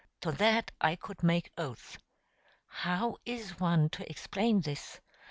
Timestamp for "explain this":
4.09-4.99